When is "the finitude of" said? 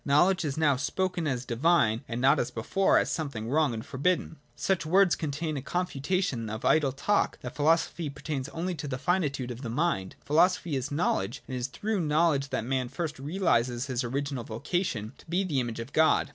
8.87-9.61